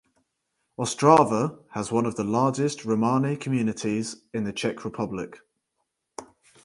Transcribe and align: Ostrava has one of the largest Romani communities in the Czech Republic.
Ostrava 0.79 1.59
has 1.73 1.91
one 1.91 2.07
of 2.07 2.15
the 2.15 2.23
largest 2.23 2.85
Romani 2.85 3.37
communities 3.37 4.15
in 4.33 4.45
the 4.45 4.51
Czech 4.51 4.83
Republic. 4.83 5.37